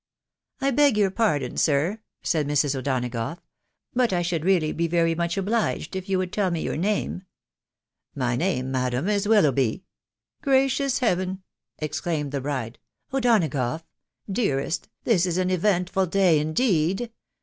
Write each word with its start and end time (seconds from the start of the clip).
"I 0.67 0.71
beg 0.71 0.97
your 0.97 1.11
pardon, 1.11 1.57
sir." 1.57 2.01
said 2.23 2.47
Mrs. 2.47 2.73
O'Donagough...." 2.75 3.37
but 3.93 4.11
I 4.11 4.23
should 4.23 4.43
really 4.43 4.71
be 4.71 4.87
very 4.87 5.13
much 5.13 5.37
obliged 5.37 5.95
if 5.95 6.09
you 6.09 6.17
would 6.17 6.33
tell 6.33 6.49
me 6.49 6.59
your 6.63 6.75
name." 6.75 7.19
t€ 7.19 7.23
My 8.15 8.35
name, 8.35 8.71
madam, 8.71 9.07
is 9.07 9.27
Willoughby."" 9.27 9.83
Gracious 10.41 10.97
heaven!." 11.01 11.43
exclaimed 11.77 12.31
the 12.31 12.41
bride, 12.41 12.79
u 13.13 13.19
O'Donagough, 13.19 13.83
dearest, 14.27 14.89
this 15.03 15.27
is 15.27 15.37
an 15.37 15.51
eventful 15.51 16.07
day, 16.07 16.39
indeed 16.39 17.11